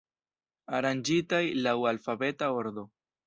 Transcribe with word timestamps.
Aranĝitaj 0.77 1.43
laŭ 1.67 1.75
alfabeta 1.91 2.49
ordo. 2.63 2.89